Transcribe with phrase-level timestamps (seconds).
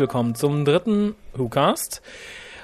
[0.00, 2.00] Willkommen zum dritten WhoCast.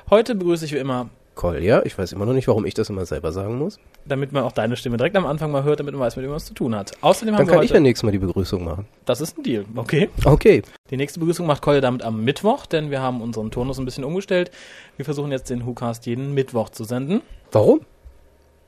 [0.09, 1.83] Heute begrüße ich wie immer Kolja.
[1.85, 3.79] Ich weiß immer noch nicht, warum ich das immer selber sagen muss.
[4.07, 6.31] damit man auch deine Stimme direkt am Anfang mal hört, damit man weiß, mit wem
[6.31, 6.93] man es zu tun hat.
[7.03, 8.87] Außerdem haben Dann wir kann heute, ich ja nächstes Mal die Begrüßung machen.
[9.05, 10.09] das ist ein Deal, okay.
[10.25, 10.63] Okay.
[10.91, 14.05] Die nächste Begrüßung macht Kolja damit am Mittwoch, denn wir haben unseren Turnus ein bisschen
[14.05, 14.51] umgestellt.
[14.97, 17.21] Wir versuchen jetzt den WhoCast jeden Mittwoch zu senden.
[17.53, 17.81] Warum?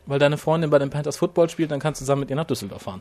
[0.05, 2.45] Weil deine Freundin bei den Panthers Football spielt, dann kannst du zusammen mit ihr nach
[2.47, 3.01] Düsseldorf fahren.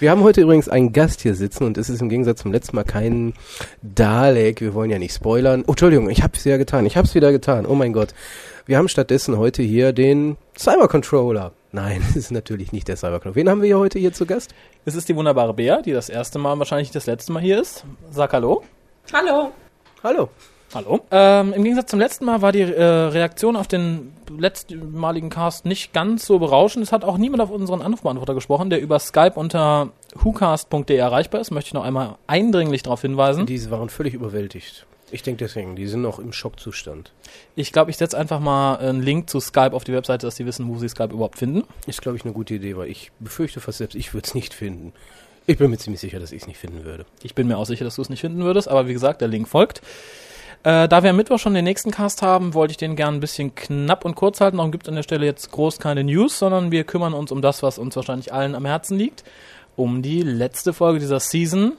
[0.00, 2.74] Wir haben heute übrigens einen Gast hier sitzen und es ist im Gegensatz zum letzten
[2.74, 3.32] Mal kein
[3.82, 4.60] Dalek.
[4.60, 5.62] Wir wollen ja nicht spoilern.
[5.66, 6.84] Oh, Entschuldigung, ich habe es ja getan.
[6.84, 7.64] Ich habe es wieder getan.
[7.64, 8.12] Oh mein Gott.
[8.66, 11.52] Wir haben stattdessen heute hier den Cybercontroller.
[11.70, 13.36] Nein, es ist natürlich nicht der Cybercontroller.
[13.36, 14.52] Wen haben wir hier heute hier zu Gast?
[14.84, 17.84] Es ist die wunderbare Bea, die das erste Mal, wahrscheinlich das letzte Mal hier ist.
[18.10, 18.64] Sag Hallo.
[19.12, 19.52] Hallo.
[20.02, 20.28] Hallo.
[20.74, 21.00] Hallo.
[21.12, 25.92] Ähm, Im Gegensatz zum letzten Mal war die äh, Reaktion auf den letztmaligen Cast nicht
[25.92, 26.84] ganz so berauschend.
[26.84, 31.52] Es hat auch niemand auf unseren Anrufbeantworter gesprochen, der über Skype unter whocast.de erreichbar ist.
[31.52, 33.46] Möchte ich noch einmal eindringlich darauf hinweisen.
[33.46, 34.84] Diese waren völlig überwältigt.
[35.12, 37.12] Ich denke deswegen, die sind noch im Schockzustand.
[37.54, 40.46] Ich glaube, ich setze einfach mal einen Link zu Skype auf die Webseite, dass die
[40.46, 41.62] wissen, wo sie Skype überhaupt finden.
[41.86, 44.54] Ist, glaube ich, eine gute Idee, weil ich befürchte fast selbst, ich würde es nicht
[44.54, 44.92] finden.
[45.46, 47.04] Ich bin mir ziemlich sicher, dass ich es nicht finden würde.
[47.22, 49.28] Ich bin mir auch sicher, dass du es nicht finden würdest, aber wie gesagt, der
[49.28, 49.82] Link folgt.
[50.64, 53.20] Äh, da wir am Mittwoch schon den nächsten Cast haben, wollte ich den gern ein
[53.20, 54.56] bisschen knapp und kurz halten.
[54.56, 57.42] Darum gibt es an der Stelle jetzt groß keine News, sondern wir kümmern uns um
[57.42, 59.24] das, was uns wahrscheinlich allen am Herzen liegt.
[59.76, 61.72] Um die letzte Folge dieser Season.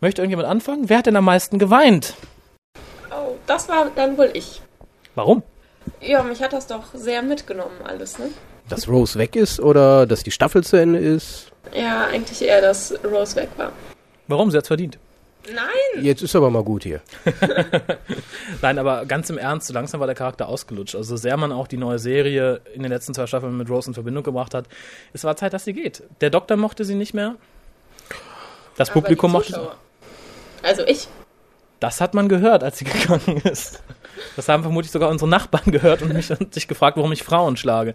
[0.00, 0.88] Möchte irgendjemand anfangen?
[0.88, 2.14] Wer hat denn am meisten geweint?
[3.10, 4.62] Oh, das war dann wohl ich.
[5.14, 5.42] Warum?
[6.00, 8.30] Ja, mich hat das doch sehr mitgenommen alles, ne?
[8.70, 11.52] Dass Rose weg ist oder dass die Staffel zu Ende ist.
[11.74, 13.72] Ja, eigentlich eher, dass Rose weg war.
[14.26, 14.50] Warum?
[14.50, 14.98] Sie hat's verdient.
[15.54, 15.66] Nein!
[16.00, 17.00] Jetzt ist aber mal gut hier.
[18.62, 20.94] Nein, aber ganz im Ernst, so langsam war der Charakter ausgelutscht.
[20.94, 23.90] Also so sehr man auch die neue Serie in den letzten zwei Staffeln mit Rose
[23.90, 24.66] in Verbindung gebracht hat,
[25.12, 26.02] es war Zeit, dass sie geht.
[26.20, 27.36] Der Doktor mochte sie nicht mehr.
[28.76, 29.68] Das Aber Publikum mochte sie.
[30.62, 31.08] Also ich.
[31.80, 33.82] Das hat man gehört, als sie gegangen ist.
[34.34, 37.56] Das haben vermutlich sogar unsere Nachbarn gehört und mich und sich gefragt, warum ich Frauen
[37.56, 37.94] schlage.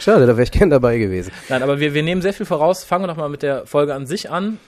[0.00, 1.32] Schade, da wäre ich gern dabei gewesen.
[1.48, 2.84] Nein, aber wir, wir nehmen sehr viel voraus.
[2.84, 4.58] Fangen wir doch mal mit der Folge an sich an.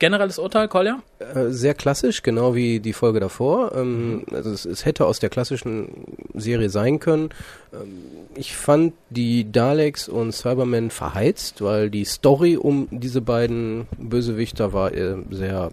[0.00, 1.02] Generelles Urteil, Kolja?
[1.18, 3.72] Äh, sehr klassisch, genau wie die Folge davor.
[3.76, 7.28] Ähm, also es, es hätte aus der klassischen Serie sein können.
[7.72, 8.02] Ähm,
[8.34, 14.92] ich fand die Daleks und Cybermen verheizt, weil die Story um diese beiden Bösewichter war
[14.92, 15.70] äh, sehr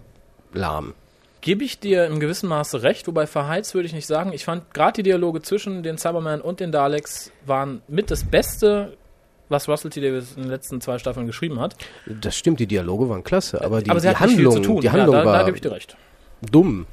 [0.52, 0.92] lahm.
[1.40, 4.34] Gebe ich dir im gewissen Maße recht, wobei verheizt würde ich nicht sagen.
[4.34, 8.92] Ich fand gerade die Dialoge zwischen den Cybermen und den Daleks waren mit das Beste,
[9.48, 10.00] was Russell T.
[10.00, 11.76] Davis in den letzten zwei Staffeln geschrieben hat.
[12.06, 14.80] Das stimmt, die Dialoge waren klasse, aber die, aber die Handlung, viel zu tun.
[14.80, 15.96] die Handlung ja, da, da war gebe ich dir recht.
[16.50, 16.86] dumm.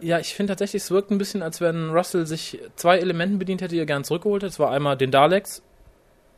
[0.00, 3.60] Ja, ich finde tatsächlich, es wirkt ein bisschen, als wenn Russell sich zwei Elementen bedient
[3.60, 4.50] hätte, die er gern zurückgeholt hätte.
[4.50, 5.62] Es war einmal den Daleks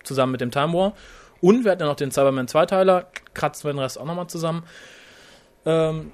[0.03, 0.95] zusammen mit dem Time War
[1.41, 4.65] und wir hatten ja noch den Cyberman Zweiteiler, kratzen wir den Rest auch nochmal zusammen.
[5.65, 6.11] Ähm,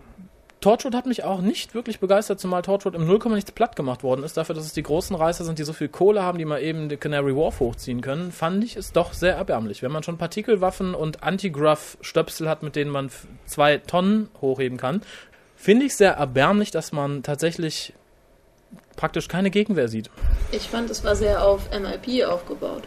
[0.61, 4.25] Torchwood hat mich auch nicht wirklich begeistert, zumal Torchwood im Nullkomma nichts platt gemacht worden
[4.25, 4.37] ist.
[4.37, 6.89] Dafür, dass es die großen Reißer sind, die so viel Kohle haben, die mal eben
[6.89, 9.83] die Canary Wharf hochziehen können, fand ich es doch sehr erbärmlich.
[9.83, 13.11] Wenn man schon Partikelwaffen und Anti-Gruff-Stöpsel hat, mit denen man
[13.47, 15.03] zwei Tonnen hochheben kann,
[15.55, 17.93] finde ich sehr erbärmlich, dass man tatsächlich
[18.97, 20.11] praktisch keine Gegenwehr sieht.
[20.51, 22.83] Ich fand, es war sehr auf MIP aufgebaut.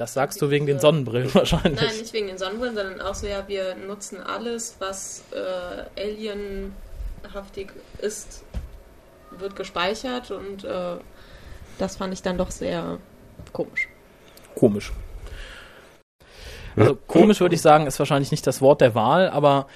[0.00, 1.78] Das sagst du wegen den Sonnenbrillen wahrscheinlich.
[1.78, 7.74] Nein, nicht wegen den Sonnenbrillen, sondern auch so, ja, wir nutzen alles, was äh, alienhaftig
[7.98, 8.42] ist,
[9.30, 10.96] wird gespeichert und äh,
[11.76, 12.96] das fand ich dann doch sehr
[13.52, 13.88] komisch.
[14.54, 14.90] Komisch.
[16.76, 19.66] Also komisch würde ich sagen, ist wahrscheinlich nicht das Wort der Wahl, aber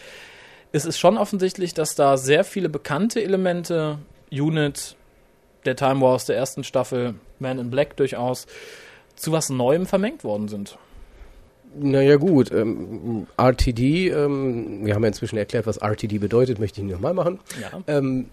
[0.72, 3.98] es ist schon offensichtlich, dass da sehr viele bekannte Elemente,
[4.32, 4.96] Unit,
[5.66, 8.46] der Time Wars der ersten Staffel, Man in Black durchaus,
[9.16, 10.78] zu was Neuem vermengt worden sind.
[11.76, 16.86] Naja gut, ähm, RTD, ähm, wir haben ja inzwischen erklärt, was RTD bedeutet, möchte ich
[16.86, 17.80] nochmal machen, Ja.
[17.88, 18.26] ähm,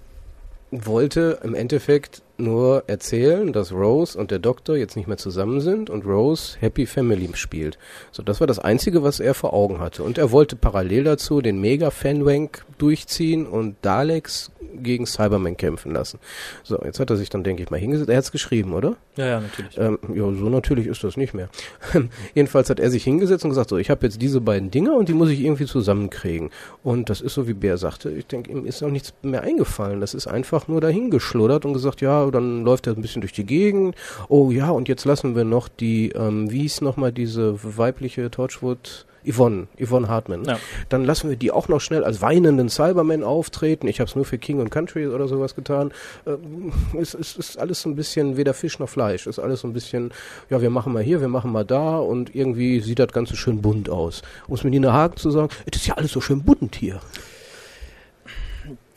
[0.69, 5.89] wollte im Endeffekt nur erzählen, dass Rose und der Doktor jetzt nicht mehr zusammen sind
[5.89, 7.77] und Rose Happy Family spielt.
[8.11, 10.03] So, das war das Einzige, was er vor Augen hatte.
[10.03, 14.51] Und er wollte parallel dazu den Mega-Fanwank durchziehen und Daleks
[14.81, 16.19] gegen Cybermen kämpfen lassen.
[16.63, 18.09] So, jetzt hat er sich dann, denke ich mal, hingesetzt.
[18.09, 18.95] Er hat es geschrieben, oder?
[19.15, 19.77] Ja, ja, natürlich.
[19.77, 21.49] Ähm, ja, so natürlich ist das nicht mehr.
[22.35, 25.09] Jedenfalls hat er sich hingesetzt und gesagt, so, ich habe jetzt diese beiden Dinge und
[25.09, 26.49] die muss ich irgendwie zusammenkriegen.
[26.83, 30.01] Und das ist so, wie Bär sagte, ich denke, ihm ist auch nichts mehr eingefallen.
[30.01, 33.45] Das ist einfach nur dahingeschluddert und gesagt, ja, dann läuft er ein bisschen durch die
[33.45, 33.95] Gegend.
[34.27, 39.05] Oh ja, und jetzt lassen wir noch die, ähm, wie hieß nochmal diese weibliche Torchwood?
[39.25, 40.43] Yvonne, Yvonne Hartman.
[40.45, 40.59] Ja.
[40.89, 43.87] Dann lassen wir die auch noch schnell als weinenden Cyberman auftreten.
[43.87, 45.91] Ich habe es nur für King und Country oder sowas getan.
[46.25, 49.27] Ähm, es, es ist alles ein bisschen weder Fisch noch Fleisch.
[49.27, 50.11] Es ist alles so ein bisschen,
[50.49, 53.61] ja, wir machen mal hier, wir machen mal da und irgendwie sieht das Ganze schön
[53.61, 54.21] bunt aus.
[54.47, 56.99] Um es mit Nina Hagen zu sagen, es ist ja alles so schön bunt hier.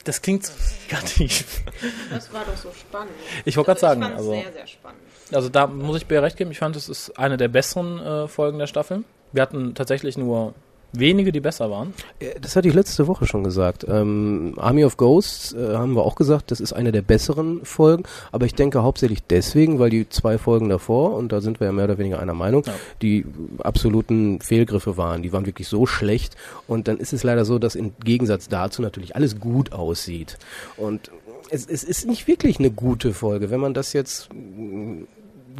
[0.05, 0.51] Das klingt
[0.85, 1.63] negativ.
[2.11, 3.13] Das war doch so spannend.
[3.45, 5.01] Ich wollte gerade also sagen, also, sehr, sehr spannend.
[5.33, 8.29] also da muss ich mir recht geben, ich fand, es ist eine der besseren äh,
[8.29, 9.05] Folgen der Staffel.
[9.33, 10.55] Wir hatten tatsächlich nur
[10.99, 11.95] wenige, die besser waren.
[12.19, 13.87] Äh, das hatte ich letzte Woche schon gesagt.
[13.89, 18.05] Ähm, Army of Ghosts äh, haben wir auch gesagt, das ist eine der besseren Folgen,
[18.33, 21.73] aber ich denke hauptsächlich deswegen, weil die zwei Folgen davor, und da sind wir ja
[21.73, 22.73] mehr oder weniger einer Meinung, ja.
[23.03, 23.25] die
[23.59, 25.23] absoluten Fehlgriffe waren.
[25.23, 26.37] Die waren wirklich so schlecht
[26.67, 30.39] und dann ist es leider so, dass im Gegensatz dazu natürlich alles gut aussieht.
[30.77, 31.11] Und
[31.51, 33.51] es, es ist nicht wirklich eine gute Folge.
[33.51, 34.29] Wenn man das jetzt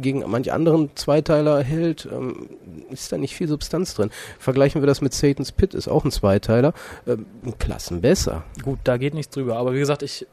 [0.01, 2.49] gegen manche anderen Zweiteiler hält, ähm,
[2.89, 4.09] ist da nicht viel Substanz drin.
[4.39, 6.73] Vergleichen wir das mit Satan's Pit, ist auch ein Zweiteiler,
[7.07, 7.25] ähm,
[7.59, 8.43] Klassen besser.
[8.63, 9.57] Gut, da geht nichts drüber.
[9.57, 10.27] Aber wie gesagt, ich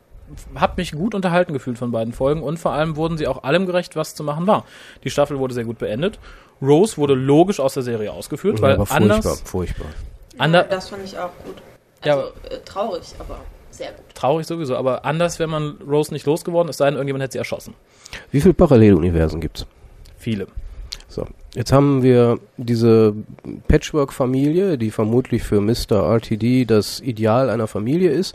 [0.54, 3.66] habe mich gut unterhalten gefühlt von beiden Folgen und vor allem wurden sie auch allem
[3.66, 4.64] gerecht, was zu machen war.
[5.04, 6.18] Die Staffel wurde sehr gut beendet.
[6.60, 9.88] Rose wurde logisch aus der Serie ausgeführt, ja, weil aber furchtbar, anders, furchtbar.
[10.38, 11.56] Ja, das fand ich auch gut.
[12.00, 13.40] Also ja, äh, traurig, aber
[13.70, 14.14] sehr gut.
[14.14, 17.38] Traurig sowieso, aber anders wäre man Rose nicht losgeworden, es sei denn, irgendjemand hätte sie
[17.38, 17.74] erschossen.
[18.30, 19.66] Wie viele Paralleluniversen gibt's?
[20.18, 20.46] Viele.
[21.12, 23.14] So, jetzt haben wir diese
[23.68, 26.10] Patchwork-Familie, die vermutlich für Mr.
[26.10, 28.34] RTD das Ideal einer Familie ist.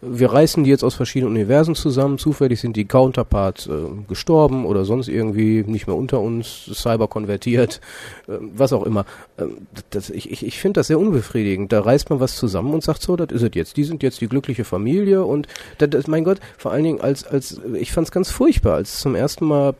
[0.00, 2.16] Wir reißen die jetzt aus verschiedenen Universen zusammen.
[2.16, 3.72] Zufällig sind die Counterparts äh,
[4.08, 7.82] gestorben oder sonst irgendwie nicht mehr unter uns, cyber konvertiert,
[8.28, 9.04] äh, was auch immer.
[9.36, 9.44] Äh,
[9.90, 11.70] das, ich ich, ich finde das sehr unbefriedigend.
[11.70, 13.76] Da reißt man was zusammen und sagt so, das ist es jetzt.
[13.76, 17.26] Die sind jetzt die glückliche Familie und das, das, mein Gott, vor allen Dingen als,
[17.26, 19.74] als ich fand es ganz furchtbar, als zum ersten Mal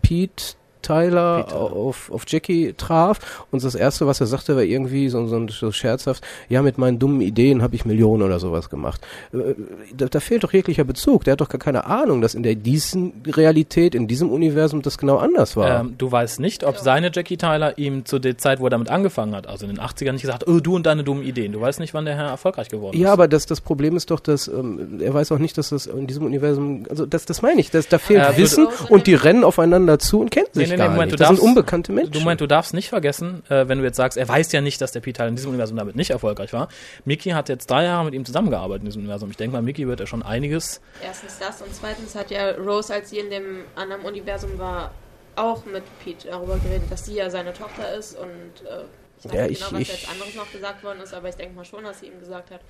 [0.00, 5.26] Pete Tyler auf, auf Jackie traf und das erste, was er sagte, war irgendwie so,
[5.26, 9.00] so, so scherzhaft, ja, mit meinen dummen Ideen habe ich Millionen oder sowas gemacht.
[9.32, 9.54] Äh,
[9.96, 11.24] da, da, fehlt doch jeglicher Bezug.
[11.24, 14.98] Der hat doch gar keine Ahnung, dass in der diesen Realität, in diesem Universum das
[14.98, 15.80] genau anders war.
[15.80, 18.90] Ähm, du weißt nicht, ob seine Jackie Tyler ihm zu der Zeit, wo er damit
[18.90, 21.52] angefangen hat, also in den 80ern nicht gesagt, oh, du und deine dummen Ideen.
[21.52, 23.00] Du weißt nicht, wann der Herr erfolgreich geworden ist.
[23.00, 25.86] Ja, aber das, das Problem ist doch, dass ähm, er weiß auch nicht, dass das
[25.86, 29.14] in diesem Universum, also das, das meine ich, dass, da fehlt äh, Wissen und die
[29.14, 31.20] rennen aufeinander zu und kennen sich nee, nee, nee, Moment, nicht.
[31.20, 32.12] das darfst, sind unbekannte Menschen.
[32.12, 34.80] Du meinst, du darfst nicht vergessen, äh, wenn du jetzt sagst, er weiß ja nicht,
[34.80, 36.68] dass der Peter in diesem Universum damit nicht erfolgreich war.
[37.04, 39.30] Mickey hat jetzt drei Jahre mit ihm zusammengearbeitet in diesem Universum.
[39.30, 40.80] Ich denke mal, Mickey wird ja schon einiges.
[41.02, 44.92] Erstens das und zweitens hat ja Rose, als sie in dem anderen Universum war,
[45.36, 48.84] auch mit Pete darüber geredet, dass sie ja seine Tochter ist und äh,
[49.18, 51.54] ich weiß ja, nicht genau, was jetzt anderes noch gesagt worden ist, aber ich denke
[51.54, 52.60] mal schon, dass sie ihm gesagt hat,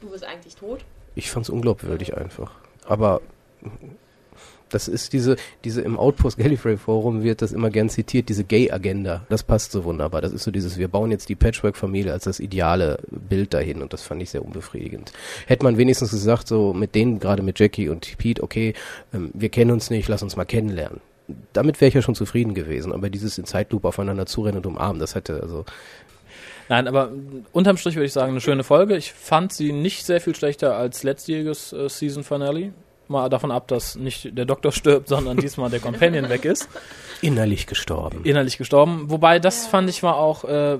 [0.00, 0.84] du bist eigentlich tot.
[1.14, 2.52] Ich fand es unglaubwürdig einfach.
[2.86, 3.20] Aber
[4.70, 9.24] das ist diese, diese im Outpost Gallifrey Forum wird das immer gern zitiert, diese Gay-Agenda.
[9.28, 10.20] Das passt so wunderbar.
[10.20, 13.92] Das ist so dieses, wir bauen jetzt die Patchwork-Familie als das ideale Bild dahin und
[13.92, 15.12] das fand ich sehr unbefriedigend.
[15.46, 18.74] Hätte man wenigstens gesagt, so mit denen, gerade mit Jackie und Pete, okay,
[19.14, 21.00] ähm, wir kennen uns nicht, lass uns mal kennenlernen.
[21.52, 25.00] Damit wäre ich ja schon zufrieden gewesen, aber dieses in Zeitlupe aufeinander zurennen und umarmen,
[25.00, 25.64] das hätte also
[26.68, 27.12] Nein, aber
[27.52, 28.96] unterm Strich würde ich sagen, eine schöne Folge.
[28.96, 32.72] Ich fand sie nicht sehr viel schlechter als letztjähriges äh, Season Finale.
[33.08, 36.68] Mal davon ab, dass nicht der Doktor stirbt, sondern diesmal der Companion weg ist.
[37.22, 38.24] Innerlich gestorben.
[38.24, 39.10] Innerlich gestorben.
[39.10, 40.78] Wobei, das fand ich war auch äh,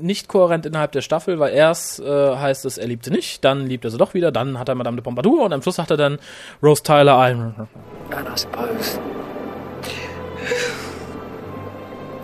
[0.00, 3.84] nicht kohärent innerhalb der Staffel, weil erst äh, heißt es, er liebte nicht, dann liebt
[3.84, 5.96] er sie doch wieder, dann hat er Madame de Pompadour und am Schluss sagt er
[5.96, 6.18] dann
[6.62, 7.54] Rose Tyler ein.
[8.10, 9.00] And I suppose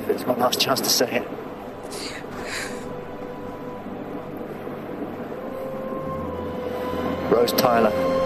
[0.09, 1.23] it's my last chance to say it.
[7.31, 8.20] Rose Tyler.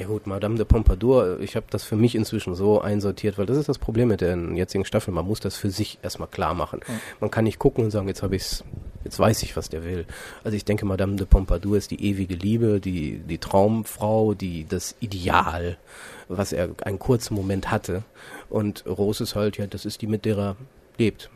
[0.00, 3.58] Ja gut, Madame de Pompadour, ich habe das für mich inzwischen so einsortiert, weil das
[3.58, 5.12] ist das Problem mit der jetzigen Staffel.
[5.12, 6.80] Man muss das für sich erstmal klar machen.
[6.88, 6.94] Ja.
[7.20, 8.64] Man kann nicht gucken und sagen, jetzt habe ich's,
[9.04, 10.06] jetzt weiß ich, was der will.
[10.42, 14.94] Also ich denke, Madame de Pompadour ist die ewige Liebe, die, die Traumfrau, die, das
[15.00, 15.76] Ideal,
[16.28, 18.02] was er einen kurzen Moment hatte.
[18.48, 20.56] Und Rose ist halt, ja, das ist die, mit der er
[20.96, 21.28] lebt.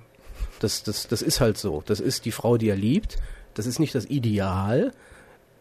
[0.61, 1.83] Das, das, das ist halt so.
[1.85, 3.19] Das ist die Frau, die er liebt.
[3.53, 4.93] Das ist nicht das Ideal,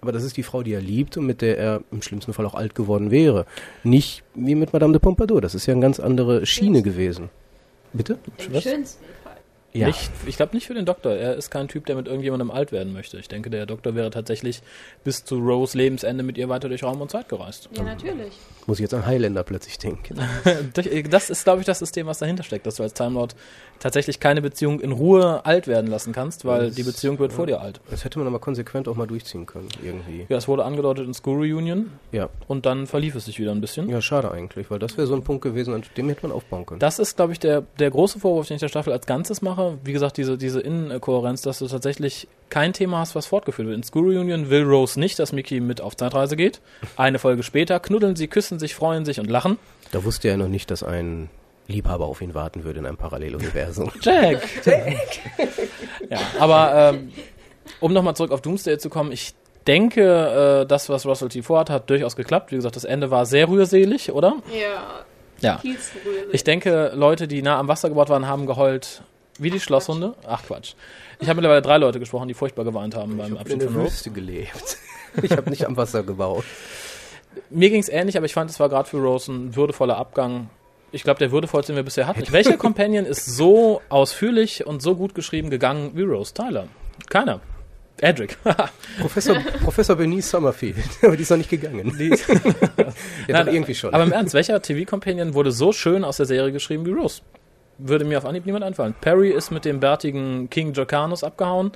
[0.03, 2.45] aber das ist die Frau, die er liebt und mit der er im schlimmsten Fall
[2.45, 3.45] auch alt geworden wäre.
[3.86, 5.39] Nicht wie mit Madame de Pompadour.
[5.39, 7.29] Das ist ja eine ganz andere Schiene gewesen.
[7.93, 8.17] Bitte?
[8.51, 9.01] Im schönsten.
[9.74, 9.88] Ja.
[9.88, 11.13] Nicht, ich glaube nicht für den Doktor.
[11.13, 13.18] Er ist kein Typ, der mit irgendjemandem alt werden möchte.
[13.18, 14.62] Ich denke, der Doktor wäre tatsächlich
[15.03, 17.70] bis zu Rose Lebensende mit ihr weiter durch Raum und Zeit gereist.
[17.75, 18.34] Ja, natürlich.
[18.68, 20.20] Muss ich jetzt an Highlander plötzlich denken.
[21.10, 23.36] Das ist, glaube ich, das System, was dahinter steckt, dass du als Time Lord
[23.80, 27.48] tatsächlich keine Beziehung in Ruhe alt werden lassen kannst, weil Das- die Beziehung wird vor
[27.48, 27.82] dir alt.
[27.89, 30.25] Das hätte man aber konsequent auch mal durchziehen können, irgendwie.
[30.30, 33.60] Ja, es wurde angedeutet in School Reunion Ja, und dann verlief es sich wieder ein
[33.62, 33.89] bisschen.
[33.89, 36.65] ja schade eigentlich, weil das wäre so ein Punkt gewesen, an dem hätte man aufbauen
[36.65, 36.80] können.
[36.80, 39.62] Das ist, glaube ich, der, der große Vorwurf, den ich der Staffel als Ganzes mache.
[39.84, 43.77] Wie gesagt, diese, diese Inkohärenz, dass du tatsächlich kein Thema hast, was fortgeführt wird.
[43.77, 46.62] In School Reunion will Rose nicht, dass Mickey mit auf Zeitreise geht.
[46.98, 49.58] Eine Folge später knuddeln sie, küssen sich, freuen sich und lachen.
[49.91, 51.29] Da wusste er noch nicht, dass ein
[51.67, 53.91] Liebhaber auf ihn warten würde in einem Paralleluniversum.
[54.01, 54.41] Jack!
[56.10, 57.12] ja, aber ähm,
[57.79, 59.34] um nochmal zurück auf Doomsday zu kommen, ich
[59.67, 61.41] denke, äh, das, was Russell T.
[61.41, 62.51] vorhat, hat durchaus geklappt.
[62.51, 64.36] Wie gesagt, das Ende war sehr rührselig, oder?
[64.53, 65.05] Ja,
[65.41, 65.62] Ja.
[66.32, 69.01] Ich denke, Leute, die nah am Wasser gebaut waren, haben geheult
[69.40, 70.13] wie die Schlosshunde.
[70.28, 70.74] Ach Quatsch.
[71.20, 73.78] Ich habe mittlerweile drei Leute gesprochen, die furchtbar geweint haben beim in Abschied der von
[73.82, 73.92] Rose.
[73.94, 74.78] Wüste gelebt.
[75.22, 76.44] Ich habe nicht am Wasser gebaut.
[77.50, 80.50] Mir ging es ähnlich, aber ich fand, es war gerade für Rose ein würdevoller Abgang.
[80.92, 82.24] Ich glaube, der würdevollste, den wir bisher hatten.
[82.32, 86.68] Welcher Companion ist so ausführlich und so gut geschrieben gegangen wie Rose Tyler?
[87.10, 87.40] Keiner.
[88.02, 88.38] Edric.
[89.00, 91.96] Professor, Professor Bernice Summerfield, aber die ist noch nicht gegangen.
[91.98, 93.94] Die- ja, Nein, irgendwie schon.
[93.94, 97.22] Aber im Ernst, welcher TV-Companion wurde so schön aus der Serie geschrieben wie Rose?
[97.77, 98.96] Würde mir auf Anhieb niemand einfallen.
[99.01, 101.72] Perry ist mit dem bärtigen King Jocanus abgehauen.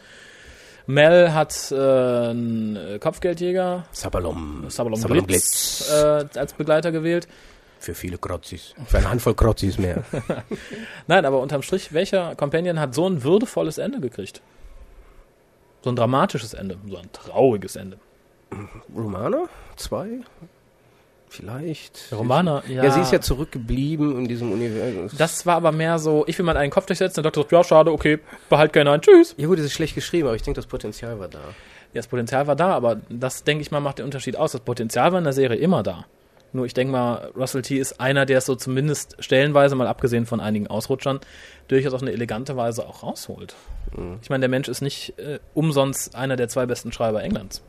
[0.85, 5.91] Mel hat äh, einen Kopfgeldjäger, Sabalom, Sabalom, Sabalom Blitz, Blitz.
[6.35, 7.27] äh, als Begleiter gewählt.
[7.79, 8.73] Für viele Krotzis.
[8.85, 10.03] Für eine Handvoll Krotzis mehr.
[11.07, 14.41] Nein, aber unterm Strich, welcher Companion hat so ein würdevolles Ende gekriegt?
[15.83, 17.99] So ein dramatisches Ende, so ein trauriges Ende.
[18.95, 19.43] Romana?
[19.75, 20.21] Zwei?
[21.29, 22.11] Vielleicht.
[22.11, 22.83] Romana, ja.
[22.83, 22.91] Ja.
[22.91, 25.09] sie ist ja zurückgeblieben in diesem Universum.
[25.17, 27.63] Das war aber mehr so, ich will mal einen Kopf durchsetzen, der Doktor sagt, ja,
[27.63, 28.19] schade, okay,
[28.49, 29.35] behalt keinen ein, tschüss.
[29.37, 31.39] ja gut, es ist schlecht geschrieben, aber ich denke, das Potenzial war da.
[31.39, 34.51] Ja, das Potenzial war da, aber das, denke ich mal, macht den Unterschied aus.
[34.53, 36.05] Das Potenzial war in der Serie immer da.
[36.53, 37.77] Nur ich denke mal, Russell T.
[37.77, 41.19] ist einer, der es so zumindest stellenweise, mal abgesehen von einigen Ausrutschern,
[41.67, 43.55] durchaus auf eine elegante Weise auch rausholt.
[43.95, 44.19] Mhm.
[44.21, 47.61] Ich meine, der Mensch ist nicht äh, umsonst einer der zwei besten Schreiber Englands.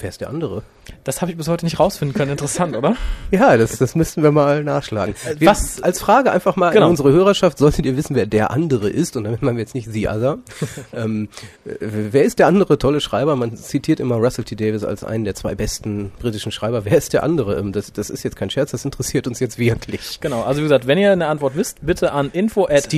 [0.00, 0.62] Wer ist der andere?
[1.04, 2.32] Das habe ich bis heute nicht rausfinden können.
[2.32, 2.96] Interessant, oder?
[3.30, 5.14] Ja, das, das müssten wir mal nachschlagen.
[5.38, 6.84] Wir, was- Als Frage einfach mal Genau.
[6.86, 9.74] an unsere Hörerschaft, solltet ihr wissen, wer der andere ist, und damit meinen wir jetzt
[9.74, 10.38] nicht The Other.
[10.94, 11.28] ähm,
[11.64, 13.34] äh, wer ist der andere tolle Schreiber?
[13.36, 14.54] Man zitiert immer Russell T.
[14.56, 16.84] Davis als einen der zwei besten britischen Schreiber.
[16.84, 17.58] Wer ist der andere?
[17.58, 20.20] Ähm, das, das ist jetzt kein Scherz, das interessiert uns jetzt wirklich.
[20.20, 22.92] Genau, also wie gesagt, wenn ihr eine Antwort wisst, bitte an info at.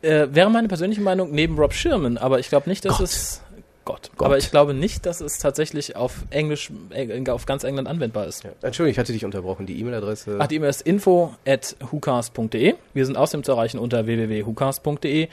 [0.00, 3.06] Äh, wäre meine persönliche Meinung neben Rob Sherman, aber ich glaube nicht, dass Gott.
[3.06, 3.40] es
[3.88, 4.10] Gott.
[4.18, 4.26] Gott.
[4.26, 8.44] Aber ich glaube nicht, dass es tatsächlich auf Englisch, äh, auf ganz England anwendbar ist.
[8.60, 9.64] Entschuldigung, ich hatte dich unterbrochen.
[9.64, 10.36] Die E-Mail-Adresse.
[10.38, 12.74] Ach, die E-Mail ist info at whocast.de.
[12.92, 15.28] Wir sind außerdem zu erreichen unter www.whocast.de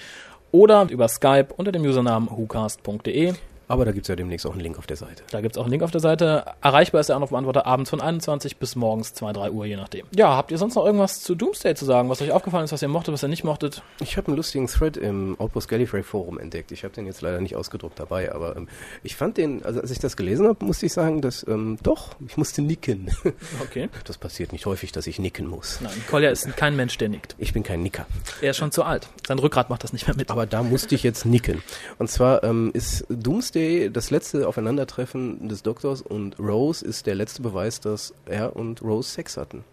[0.54, 3.34] oder über Skype unter dem Usernamen whocast.de.
[3.68, 5.24] Aber da gibt's ja demnächst auch einen Link auf der Seite.
[5.32, 6.46] Da gibt's auch einen Link auf der Seite.
[6.62, 10.06] Erreichbar ist der Anrufbeantworter abends von 21 bis morgens 2, 3 Uhr, je nachdem.
[10.16, 12.82] Ja, habt ihr sonst noch irgendwas zu Doomsday zu sagen, was euch aufgefallen ist, was
[12.82, 13.82] ihr mochtet, was ihr nicht mochtet?
[14.00, 16.72] Ich habe einen lustigen Thread im Outpost Gallifrey Forum entdeckt.
[16.72, 18.68] Ich habe den jetzt leider nicht ausgedruckt dabei, aber ähm,
[19.04, 22.16] ich fand den, also als ich das gelesen habe, musste ich sagen, dass ähm, doch,
[22.28, 23.12] ich musste nicken.
[23.62, 23.90] Okay.
[24.04, 25.80] Das passiert nicht häufig, dass ich nicken muss.
[25.82, 27.36] Nein, Kolja ist kein Mensch, der nickt.
[27.38, 28.06] Ich bin kein Nicker.
[28.42, 29.08] Er ist schon zu alt.
[29.28, 30.30] Sein Rückgrat macht das nicht mehr mit.
[30.30, 31.62] Aber da musste ich jetzt nicken.
[31.98, 37.42] Und zwar ähm, ist Doomsday das letzte Aufeinandertreffen des Doktors und Rose ist der letzte
[37.42, 39.64] Beweis, dass er und Rose Sex hatten.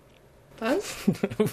[0.63, 0.95] Was?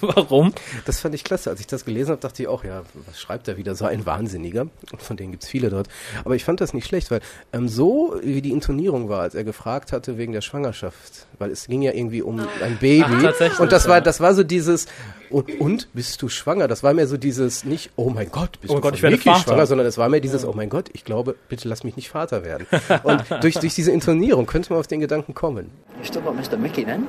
[0.00, 0.52] Warum?
[0.84, 1.50] Das fand ich klasse.
[1.50, 3.74] Als ich das gelesen habe, dachte ich auch, ja, was schreibt er wieder?
[3.74, 4.68] So ein Wahnsinniger.
[4.92, 5.88] Und von denen gibt's viele dort.
[6.24, 7.20] Aber ich fand das nicht schlecht, weil
[7.52, 11.66] ähm, so wie die Intonierung war, als er gefragt hatte wegen der Schwangerschaft, weil es
[11.66, 13.04] ging ja irgendwie um ein Baby.
[13.04, 13.90] Ach, tatsächlich, und das ja.
[13.90, 14.86] war, das war so dieses,
[15.28, 16.68] und, und bist du schwanger?
[16.68, 19.18] Das war mehr so dieses, nicht, oh mein Gott, bist Oh du Gott, ich werde
[19.18, 19.40] Vater.
[19.40, 22.10] schwanger, sondern es war mehr dieses, oh mein Gott, ich glaube, bitte lass mich nicht
[22.10, 22.66] Vater werden.
[23.02, 25.70] Und durch, durch diese Intonierung könnte man auf den Gedanken kommen.
[25.98, 26.56] You still got Mr.
[26.56, 27.08] Mickey then?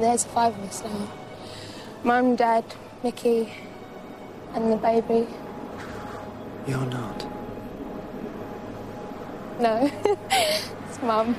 [0.00, 1.08] There's five of us now.
[2.02, 2.64] Mum, Dad,
[3.04, 3.52] Mickey,
[4.52, 5.28] and the baby.
[6.66, 7.26] You're not.
[9.60, 9.90] No,
[10.30, 11.36] it's Mum.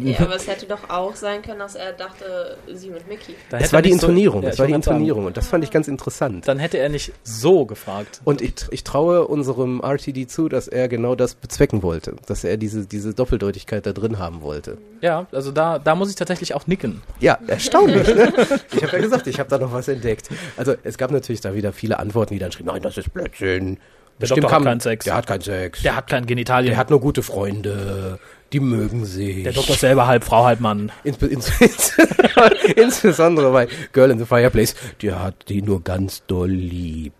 [0.00, 3.34] Ja, aber es hätte doch auch sein können, dass er dachte, sie mit Mickey.
[3.50, 4.96] Da Das hätte war die nicht so- Intonierung, Ja, das ich war die gerade sagen,
[4.96, 5.24] Intonierung.
[5.26, 6.46] Und das fand ich ganz interessant.
[6.48, 8.20] Dann hätte er nicht so gefragt.
[8.24, 12.16] Und ich, ich traue unserem RTD zu, dass er genau das bezwecken wollte.
[12.26, 14.78] Dass er diese, diese Doppeldeutigkeit da drin haben wollte.
[15.00, 17.02] Ja, also da, da muss ich tatsächlich auch nicken.
[17.20, 18.06] Ja, erstaunlich.
[18.14, 18.32] ne?
[18.74, 20.28] Ich habe ja gesagt, ich habe da noch was entdeckt.
[20.56, 23.78] Also es gab natürlich da wieder viele Antworten, die dann schrieben, nein, das ist Blödsinn.
[24.20, 25.04] Der Doktor hat keinen Sex.
[25.04, 25.82] Der hat keinen Sex.
[25.82, 26.70] Der hat keinen Genitalien.
[26.70, 28.18] Der hat nur gute Freunde.
[28.52, 29.42] Die mögen sich.
[29.42, 30.90] Der Doktor ist selber halb Frau, halb Mann.
[31.04, 31.92] Insbe ins ins
[32.76, 34.74] insbesondere bei Girl in the Fireplace.
[35.02, 37.12] Die hat die nur ganz doll lieb.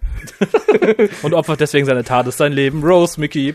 [1.23, 2.83] Und opfert deswegen seine Tat ist sein Leben.
[2.83, 3.55] Rose, Mickey.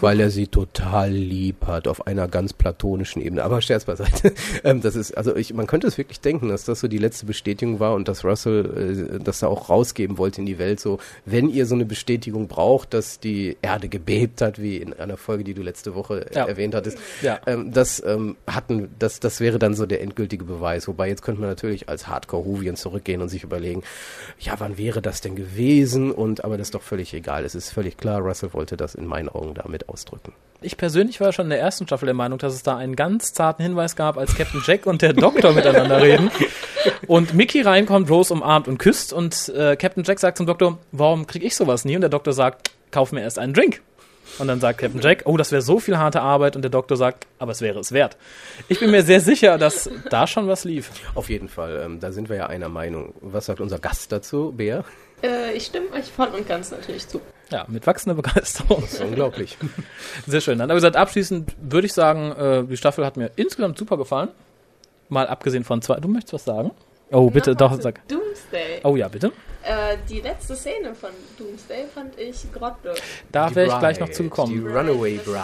[0.00, 3.42] Weil er sie total lieb hat, auf einer ganz platonischen Ebene.
[3.44, 4.32] Aber Scherz beiseite.
[4.62, 7.26] Ähm, das ist, also ich, man könnte es wirklich denken, dass das so die letzte
[7.26, 10.80] Bestätigung war und dass Russell äh, das da auch rausgeben wollte in die Welt.
[10.80, 15.16] So, wenn ihr so eine Bestätigung braucht, dass die Erde gebebt hat, wie in einer
[15.16, 16.44] Folge, die du letzte Woche Ja.
[16.46, 17.40] erwähnt hattest, Ja.
[17.46, 20.88] ähm, das ähm, hatten, das, das wäre dann so der endgültige Beweis.
[20.88, 23.82] Wobei jetzt könnte man natürlich als Hardcore-Huvien zurückgehen und sich überlegen,
[24.38, 25.83] ja, wann wäre das denn gewesen?
[26.12, 27.44] Und aber das ist doch völlig egal.
[27.44, 30.32] Es ist völlig klar, Russell wollte das in meinen Augen damit ausdrücken.
[30.60, 33.32] Ich persönlich war schon in der ersten Staffel der Meinung, dass es da einen ganz
[33.34, 36.30] zarten Hinweis gab, als Captain Jack und der Doktor miteinander reden.
[37.06, 41.26] Und Mickey reinkommt, Rose umarmt und küsst und äh, Captain Jack sagt zum Doktor, warum
[41.26, 41.94] krieg ich sowas nie?
[41.94, 43.82] Und der Doktor sagt, kauf mir erst einen Drink.
[44.38, 46.56] Und dann sagt Captain Jack, oh, das wäre so viel harte Arbeit.
[46.56, 48.16] Und der Doktor sagt, aber es wäre es wert.
[48.68, 50.90] Ich bin mir sehr sicher, dass da schon was lief.
[51.14, 53.14] Auf jeden Fall, ähm, da sind wir ja einer Meinung.
[53.20, 54.84] Was sagt unser Gast dazu, Bea?
[55.22, 57.20] Äh, ich stimme euch voll und ganz natürlich zu.
[57.50, 58.80] Ja, mit wachsender Begeisterung.
[58.82, 59.56] Das ist unglaublich.
[60.26, 60.58] Sehr schön.
[60.58, 64.28] Dann aber gesagt, abschließend würde ich sagen, äh, die Staffel hat mir insgesamt super gefallen.
[65.08, 65.96] Mal abgesehen von zwei.
[66.00, 66.70] Du möchtest was sagen?
[67.10, 68.06] Oh, bitte, Noch doch, sag.
[68.08, 68.80] Doomsday.
[68.82, 69.30] Oh ja, bitte.
[69.62, 73.02] Äh, die letzte Szene von Doomsday fand ich grottig.
[73.30, 74.52] Da wäre ich gleich noch zugekommen.
[74.54, 75.40] Die Runaway Bride.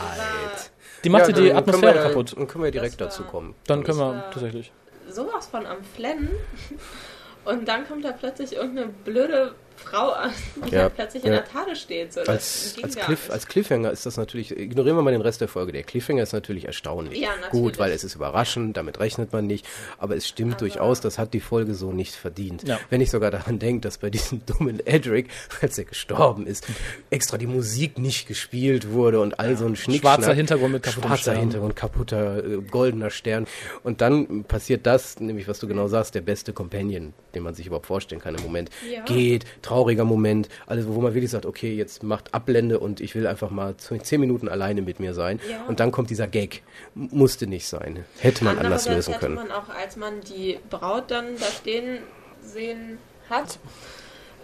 [1.04, 2.34] Die macht Ja, die Atmosphäre wir, kaputt.
[2.36, 3.54] Dann können wir direkt dazu kommen.
[3.66, 4.72] Dann können wir tatsächlich.
[5.08, 6.30] Sowas von am Flennen.
[7.44, 10.30] Und dann kommt da plötzlich irgendeine blöde Frau an,
[10.68, 11.40] die Ja, halt plötzlich in ja.
[11.40, 12.12] der Tade steht.
[12.12, 13.32] So, das Als, als, gar Cliff, nicht.
[13.32, 15.72] als Cliffhanger ist das natürlich, ignorieren wir mal den Rest der Folge.
[15.72, 17.18] Der Cliffhanger ist natürlich erstaunlich.
[17.18, 17.50] Ja, natürlich.
[17.50, 19.66] Gut, weil es ist überraschend, damit rechnet man nicht.
[19.98, 22.66] Aber es stimmt Aber- durchaus, das hat die Folge so nicht verdient.
[22.68, 22.78] Ja.
[22.90, 25.28] Wenn ich sogar daran denke, dass bei diesem dummen Edric,
[25.60, 26.66] als er gestorben ist,
[27.10, 30.16] extra die Musik nicht gespielt wurde und all so ein Schnickschnack.
[30.20, 31.40] Schwarzer Hintergrund mit kaputtem Schwarzer Stern.
[31.40, 33.46] Hintergrund, kaputter, äh, goldener Stern.
[33.82, 37.66] Und dann passiert das, nämlich was du genau sagst, der beste Companion, den man sich
[37.66, 38.70] überhaupt vorstellen kann im Moment.
[38.92, 39.02] Ja.
[39.04, 43.26] Geht, trauriger Moment, alles, wo man wirklich sagt, okay, jetzt macht Ablende und ich will
[43.26, 45.40] einfach mal zehn Minuten alleine mit mir sein.
[45.50, 45.64] Ja.
[45.68, 46.62] Und dann kommt dieser Gag.
[46.94, 48.04] Musste nicht sein.
[48.18, 49.34] Hätte man anders lösen hätte können.
[49.36, 51.98] man auch, als man die Braut dann da stehen
[52.42, 52.98] sehen
[53.28, 53.58] hat,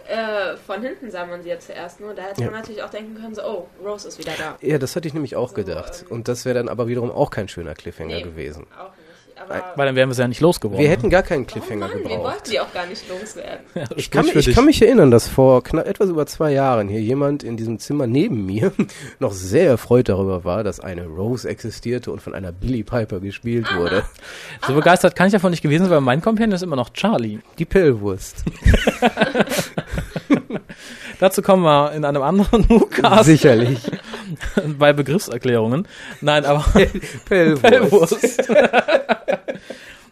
[0.07, 2.13] äh, von hinten sah man sie ja zuerst nur.
[2.13, 2.49] Da hätte Ja.
[2.49, 4.57] man natürlich auch denken können, so, oh, Rose ist wieder da.
[4.61, 6.03] Ja, das hatte ich nämlich auch So, gedacht.
[6.05, 8.21] ähm, Und das wäre dann aber wiederum auch kein schöner Cliffhanger Nee.
[8.21, 8.65] gewesen.
[8.79, 9.06] Auch nicht.
[9.41, 10.81] Aber Weil dann wären wir es ja nicht losgeworden.
[10.81, 12.23] Wir hätten gar keinen oh Cliffhanger Mann, wir gebraucht.
[12.23, 13.65] wollten die auch gar nicht loswerden.
[13.95, 17.43] Ich kann, ich kann mich erinnern, dass vor knapp etwas über zwei Jahren hier jemand
[17.43, 18.71] in diesem Zimmer neben mir
[19.19, 23.67] noch sehr erfreut darüber war, dass eine Rose existierte und von einer Billy Piper gespielt
[23.75, 24.03] wurde.
[24.65, 27.39] So begeistert kann ich davon nicht gewesen sein, weil mein Companion ist immer noch Charlie.
[27.57, 28.43] Die Pellwurst.
[31.19, 33.79] Dazu kommen wir in einem anderen Lukas Sicherlich.
[34.77, 35.87] bei Begriffserklärungen.
[36.21, 36.63] Nein, aber
[37.25, 37.63] Pellwurst.
[37.63, 38.49] Pellwurst.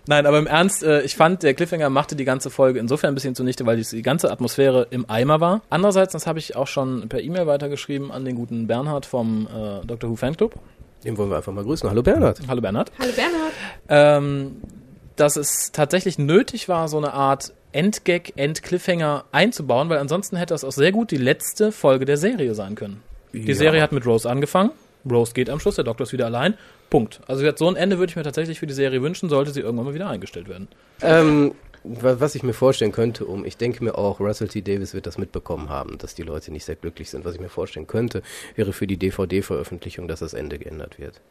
[0.08, 3.16] Nein, aber im Ernst, äh, ich fand, der Cliffhanger machte die ganze Folge insofern ein
[3.16, 5.62] bisschen zunichte, weil die ganze Atmosphäre im Eimer war.
[5.70, 9.86] Andererseits, das habe ich auch schon per E-Mail weitergeschrieben an den guten Bernhard vom äh,
[9.86, 10.10] Dr.
[10.10, 10.54] Who Fanclub.
[11.04, 11.90] Den wollen wir einfach mal grüßen.
[11.90, 12.40] Hallo Bernhard.
[12.48, 12.92] Hallo Bernhard.
[13.00, 13.52] Hallo Bernhard.
[13.90, 14.58] ähm,
[15.16, 20.64] dass es tatsächlich nötig war, so eine Art Endgag, Endcliffhanger einzubauen, weil ansonsten hätte das
[20.64, 23.02] auch sehr gut die letzte Folge der Serie sein können.
[23.34, 23.56] Die Ja.
[23.56, 24.72] Serie hat mit Rose angefangen.
[25.10, 26.56] Rose geht am Schluss, der Doktor ist wieder allein.
[26.90, 27.20] Punkt.
[27.28, 29.62] Also gesagt, so ein Ende würde ich mir tatsächlich für die Serie wünschen, sollte sie
[29.62, 30.68] irgendwann mal wieder eingestellt werden.
[31.02, 34.62] Ähm, wa- was ich mir vorstellen könnte, um, ich denke mir auch, Russell T.
[34.62, 37.26] Davis wird das mitbekommen haben, dass die Leute nicht sehr glücklich sind.
[37.26, 38.22] Was ich mir vorstellen könnte,
[38.56, 41.22] wäre für die DVD-Veröffentlichung, dass das Ende geändert wird.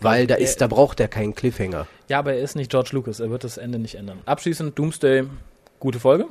[0.00, 1.86] Weil da ist, da braucht er keinen Cliffhanger.
[2.08, 4.18] Ja, aber er ist nicht George Lucas, er wird das Ende nicht ändern.
[4.26, 5.24] Abschließend Doomsday,
[5.80, 6.26] gute Folge.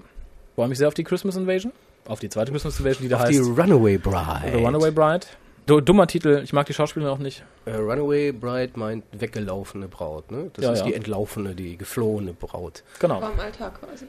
[0.55, 1.71] Freue mich sehr auf die Christmas Invasion.
[2.05, 4.51] Auf die zweite Christmas Invasion, die da Auf die heißt Runaway Bride.
[4.51, 5.25] The Runaway Bride.
[5.65, 7.43] Du, dummer Titel, ich mag die Schauspielerin auch nicht.
[7.65, 10.49] Äh, Runaway Bride meint weggelaufene Braut, ne?
[10.53, 10.85] Das Ja, ist ja.
[10.87, 12.83] die entlaufene, die geflohene Braut.
[12.99, 13.21] Genau.
[13.21, 14.07] Vom Alltag quasi.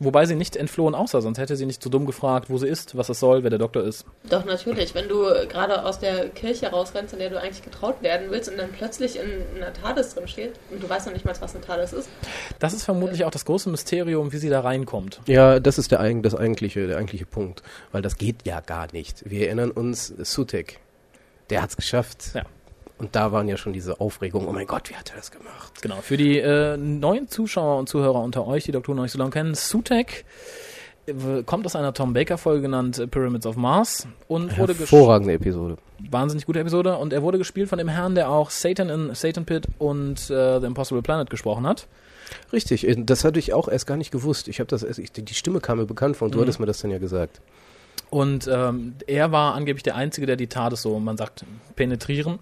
[0.00, 2.96] Wobei sie nicht entflohen aussah, sonst hätte sie nicht so dumm gefragt, wo sie ist,
[2.96, 4.04] was es soll, wer der Doktor ist.
[4.30, 4.94] Doch, natürlich.
[4.94, 8.58] Wenn du gerade aus der Kirche rausrennst, in der du eigentlich getraut werden willst und
[8.58, 11.64] dann plötzlich in einer TARDIS drin steht und du weißt noch nicht mal, was eine
[11.64, 12.08] TARDIS ist.
[12.60, 15.20] Das ist vermutlich auch das große Mysterium, wie sie da reinkommt.
[15.26, 17.62] Ja, das ist der, das eigentliche, der eigentliche Punkt.
[17.90, 19.28] Weil das geht ja gar nicht.
[19.28, 20.78] Wir erinnern uns, Sutek,
[21.50, 22.30] der hat's geschafft.
[22.34, 22.44] Ja.
[22.98, 25.80] Und da waren ja schon diese Aufregungen, oh mein Gott, wie hat er das gemacht?
[25.82, 25.96] Genau.
[26.02, 29.30] Für die äh, neuen Zuschauer und Zuhörer unter euch, die Doktor noch nicht so lange
[29.30, 30.24] kennen, Sutek
[31.46, 35.78] kommt aus einer Tom Baker Folge genannt äh, Pyramids of Mars und wurde Hervorragende Episode.
[36.10, 39.46] wahnsinnig gute Episode und er wurde gespielt von dem Herrn, der auch Satan in Satan
[39.46, 41.86] Pit und äh, The Impossible Planet gesprochen hat.
[42.52, 44.48] Richtig, äh, das hatte ich auch erst gar nicht gewusst.
[44.48, 46.42] Ich habe das, erst- ich, die Stimme kam mir bekannt vor und du Mhm.
[46.42, 47.40] hattest mir das dann ja gesagt.
[48.10, 52.38] Und ähm, er war angeblich der Einzige, der die TARDIS so, man sagt, penetrieren,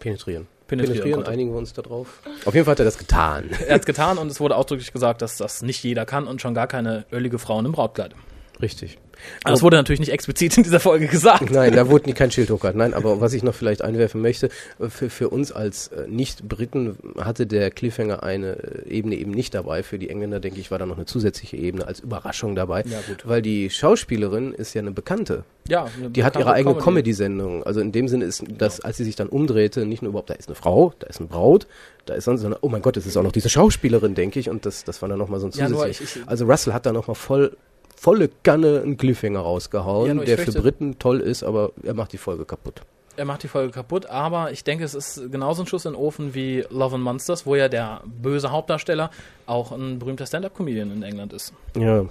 [0.00, 0.48] Penetrieren.
[0.66, 2.20] penetrieren, Penetrieren, einigen wir uns da drauf.
[2.44, 3.50] Auf jeden Fall hat er das getan.
[3.66, 6.40] Er hat es getan und es wurde ausdrücklich gesagt, dass das nicht jeder kann und
[6.40, 8.14] schon gar keine ölige Frauen im Brautkleid.
[8.60, 8.98] Richtig.
[9.44, 11.50] Aber das wurde natürlich nicht explizit in dieser Folge gesagt.
[11.50, 12.78] Nein, da wurde kein Schild hochgehalten.
[12.78, 14.48] Nein, aber was ich noch vielleicht einwerfen möchte,
[14.88, 18.56] für, für uns als äh, Nicht-Briten hatte der Cliffhanger eine
[18.86, 19.82] äh, Ebene eben nicht dabei.
[19.82, 22.82] Für die Engländer, denke ich, war da noch eine zusätzliche Ebene als Überraschung dabei.
[22.86, 23.26] Ja, gut.
[23.26, 25.44] Weil die Schauspielerin ist ja eine Bekannte.
[25.68, 27.62] Ja, Die hat ihre eigene Comedy-Sendung.
[27.64, 30.34] Also in dem Sinne ist das, als sie sich dann umdrehte, nicht nur überhaupt, da
[30.34, 31.66] ist eine Frau, da ist eine Braut,
[32.06, 34.50] da ist sonst, sondern, oh mein Gott, es ist auch noch diese Schauspielerin, denke ich.
[34.50, 36.16] Und das, das war dann nochmal so ein Ja, zusätzliches.
[36.16, 37.56] ich- ich- also Russell hat da nochmal voll,
[38.00, 42.18] volle Kanne einen Cliffhanger rausgehauen, Ja, der für Briten toll ist, aber er macht die
[42.18, 42.80] Folge kaputt.
[43.16, 46.00] Er macht die Folge kaputt, aber ich denke, es ist genauso ein Schuss in den
[46.00, 49.10] Ofen wie Love and Monsters, wo ja der böse Hauptdarsteller
[49.46, 51.52] auch ein berühmter Stand-Up-Comedian in England ist.
[51.76, 52.04] Ja.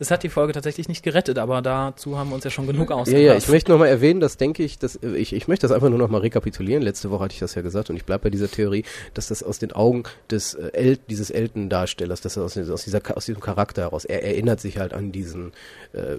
[0.00, 2.90] Es hat die Folge tatsächlich nicht gerettet, aber dazu haben wir uns ja schon genug
[2.90, 3.26] Ja, ausgelassen.
[3.26, 5.88] ja, ich möchte nochmal erwähnen, das denke ich, dass, äh, ich, ich möchte das einfach
[5.88, 6.82] nur nochmal rekapitulieren.
[6.82, 8.84] Letzte Woche hatte ich das ja gesagt und ich bleibe bei dieser Theorie,
[9.14, 13.00] dass das aus den Augen des äh, El dieses Elton-Darstellers, dass das aus, aus, dieser,
[13.16, 15.52] aus diesem Charakter heraus, er erinnert sich halt an diesen,
[15.92, 16.16] äh,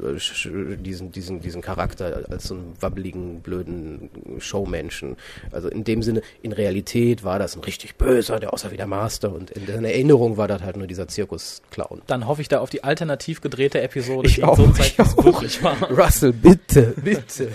[0.77, 5.17] diesen, diesen, diesen Charakter als so einen wabbeligen, blöden Showmenschen.
[5.51, 8.87] Also in dem Sinne, in Realität war das ein richtig böser, der aussah wie der
[8.87, 12.03] Master und in der Erinnerung war das halt nur dieser Zirkus-Clown.
[12.07, 15.01] Dann hoffe ich da auf die alternativ gedrehte Episode, Ich die auch, so zeigt, wie
[15.01, 15.75] es wirklich war.
[15.91, 17.49] Russell, bitte, bitte.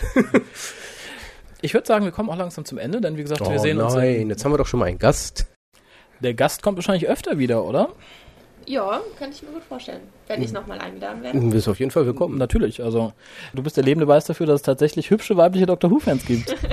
[1.63, 3.81] Ich würde sagen, wir kommen auch langsam zum Ende, denn wie gesagt, wir Oh sehen
[3.81, 3.95] uns.
[3.95, 5.47] nein, jetzt haben wir doch schon mal einen Gast.
[6.21, 7.91] Der Gast kommt wahrscheinlich öfter wieder, oder?
[8.67, 10.01] Ja, kann ich mir gut vorstellen.
[10.27, 11.39] Wenn ich nochmal eingeladen werde.
[11.39, 12.37] Du bist auf jeden Fall willkommen.
[12.37, 13.13] Natürlich, also
[13.55, 16.55] du bist der lebende Beweis dafür, dass es tatsächlich hübsche weibliche Doctor Who-Fans gibt.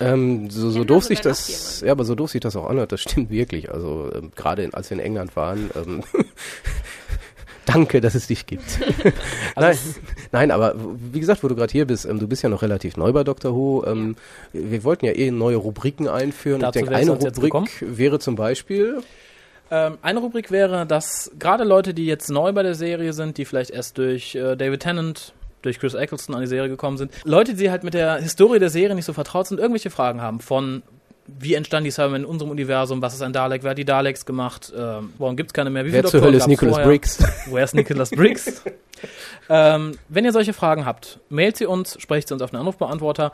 [0.00, 2.90] Ähm, so, so doof also sich das, ja, aber so doof sich das auch anhört,
[2.90, 3.70] das stimmt wirklich.
[3.70, 6.02] Also ähm, gerade in- als wir in England waren, ähm,
[7.66, 8.80] danke, dass es dich gibt.
[9.56, 9.78] nein,
[10.32, 10.74] nein, aber
[11.12, 13.22] wie gesagt, wo du gerade hier bist, ähm, du bist ja noch relativ neu bei
[13.22, 13.84] Doctor Who.
[13.86, 14.16] Ähm,
[14.52, 16.60] wir, wollten ja eh neue Rubriken einführen.
[16.60, 19.00] Dazu ich denke, eine Rubrik wäre zum Beispiel,
[19.74, 23.44] Ähm, eine Rubrik wäre, dass gerade Leute, die jetzt neu bei der Serie sind, die
[23.44, 25.32] vielleicht erst durch äh, David Tennant,
[25.62, 28.70] durch Chris Eccleston an die Serie gekommen sind, Leute, die halt mit der Historie der
[28.70, 30.84] Serie nicht so vertraut sind, irgendwelche Fragen haben von
[31.26, 34.26] wie entstand die Cybermen in unserem Universum, was ist ein Dalek, wer hat die Daleks
[34.26, 36.86] gemacht, ähm, warum gibt's keine mehr, wie wer zur Hölle ist Nicholas vorher?
[36.86, 37.18] Briggs?
[37.46, 38.62] Woher ist Nicholas Briggs?
[39.48, 43.32] ähm, wenn ihr solche Fragen habt, mailt sie uns, sprecht sie uns auf den Anrufbeantworter.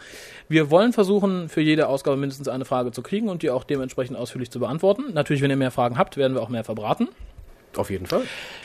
[0.48, 4.16] Wir wollen versuchen, für jede Ausgabe mindestens eine Frage zu kriegen und die auch dementsprechend
[4.16, 5.12] ausführlich zu beantworten.
[5.12, 7.08] Natürlich, wenn ihr mehr Fragen habt, werden wir auch mehr verbraten.
[7.76, 8.22] Auf jeden Fall.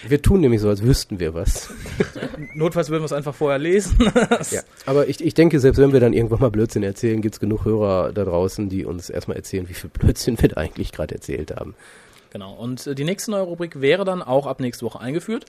[0.08, 1.70] Wir tun nämlich so, als wüssten wir was.
[2.56, 3.98] Notfalls würden wir es einfach vorher lesen.
[4.52, 4.62] Ja.
[4.86, 7.66] Aber ich, ich denke, selbst wenn wir dann irgendwann mal Blödsinn erzählen, gibt es genug
[7.66, 11.56] Hörer da draußen, die uns erstmal erzählen, wie viel Blödsinn wir da eigentlich gerade erzählt
[11.56, 11.76] haben.
[12.32, 12.54] Genau.
[12.54, 15.46] Und äh, die nächste neue Rubrik wäre dann auch ab nächste Woche eingeführt.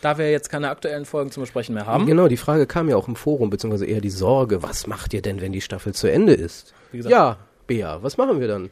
[0.00, 2.04] Da wir jetzt keine aktuellen Folgen zum Besprechen mehr haben.
[2.06, 5.22] Genau, die Frage kam ja auch im Forum, beziehungsweise eher die Sorge, was macht ihr
[5.22, 6.74] denn, wenn die Staffel zu Ende ist?
[6.92, 8.70] Wie gesagt, Ja, Bea, was machen wir dann?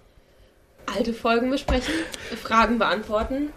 [0.94, 1.94] Alte Folgen besprechen,
[2.42, 3.50] Fragen beantworten,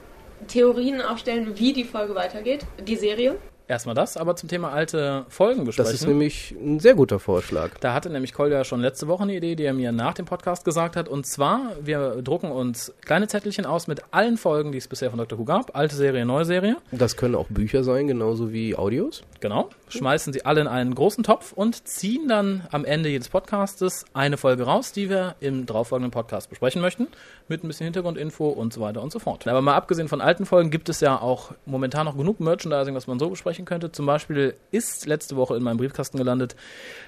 [0.48, 3.38] Theorien aufstellen, wie die Folge weitergeht, die Serie.
[3.68, 5.94] Erstmal das, aber zum Thema alte Folgen Das besprechen.
[5.94, 7.72] ist nämlich ein sehr guter Vorschlag.
[7.80, 10.66] Da hatte nämlich Kolja schon letzte Woche eine Idee, die er mir nach dem Podcast
[10.66, 11.08] gesagt hat.
[11.10, 15.20] Und zwar, wir drucken uns kleine Zettelchen aus mit allen Folgen, die es bisher von
[15.20, 15.38] Dr.
[15.38, 15.76] Who gab.
[15.76, 16.78] Alte Serie, neue Serie.
[16.92, 19.24] Das können auch Bücher sein, genauso wie Audios.
[19.40, 19.70] Genau.
[19.90, 24.38] Schmeißen sie alle in einen großen Topf und ziehen dann am Ende jedes Podcastes eine
[24.38, 27.08] Folge raus, die wir im darauffolgenden Podcast besprechen möchten.
[27.48, 29.48] Mit ein bisschen Hintergrundinfo und so weiter und so fort.
[29.48, 33.08] Aber mal abgesehen von alten Folgen gibt es ja auch momentan noch genug Merchandising, was
[33.08, 33.92] man so besprechen könnte.
[33.92, 36.56] Zum Beispiel ist letzte Woche in meinem Briefkasten gelandet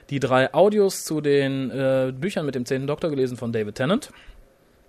[0.09, 4.11] die drei Audios zu den äh, Büchern mit dem zehnten Doktor gelesen von David Tennant.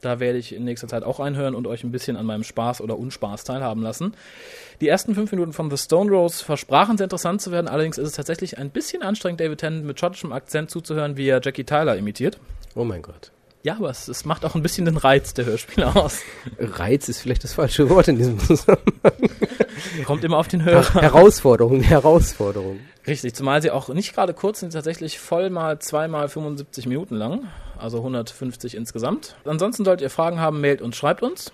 [0.01, 2.81] Da werde ich in nächster Zeit auch reinhören und euch ein bisschen an meinem Spaß
[2.81, 4.15] oder Unspaß teilhaben lassen.
[4.81, 8.09] Die ersten fünf Minuten von The Stone Rose versprachen sehr interessant zu werden, allerdings ist
[8.09, 11.97] es tatsächlich ein bisschen anstrengend, David Tennant mit schottischem Akzent zuzuhören, wie er Jackie Tyler
[11.97, 12.39] imitiert.
[12.75, 13.31] Oh mein Gott.
[13.63, 16.21] Ja, aber es, es macht auch ein bisschen den Reiz der Hörspiele aus.
[16.59, 18.81] Reiz ist vielleicht das falsche Wort in diesem Zusammenhang.
[20.05, 21.01] Kommt immer auf den Hörer.
[21.01, 22.81] Herausforderung, Herausforderung.
[23.07, 27.49] Richtig, zumal sie auch nicht gerade kurz sind, tatsächlich voll mal zweimal 75 Minuten lang,
[27.79, 29.37] also 150 insgesamt.
[29.45, 31.53] Ansonsten solltet ihr Fragen haben, mailt uns, schreibt uns.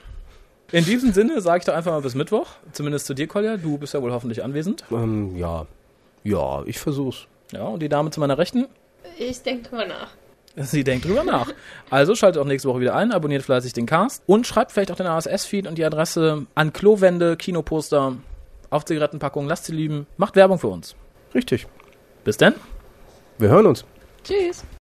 [0.72, 3.56] In diesem Sinne sage ich doch einfach mal bis Mittwoch, zumindest zu dir, Kolja.
[3.56, 4.84] Du bist ja wohl hoffentlich anwesend.
[4.90, 5.66] Ähm, ja.
[6.24, 7.26] Ja, ich versuch's.
[7.52, 8.66] Ja, und die Dame zu meiner Rechten,
[9.18, 10.10] Ich denke drüber nach.
[10.56, 11.52] Sie denkt drüber nach.
[11.90, 14.96] Also schaltet auch nächste Woche wieder ein, abonniert fleißig den Cast und schreibt vielleicht auch
[14.96, 18.16] den ASS-Feed und die Adresse an Klowände, Kinoposter,
[18.70, 19.48] auf Zigarettenpackungen.
[19.48, 20.06] Lasst sie lieben.
[20.16, 20.96] Macht Werbung für uns.
[21.34, 21.66] Richtig.
[22.24, 22.54] Bis dann.
[23.38, 23.84] Wir hören uns.
[24.24, 24.64] Tschüss.